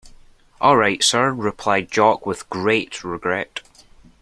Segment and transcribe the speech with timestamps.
[0.59, 3.59] All right, Sir, replied Jock with great regret.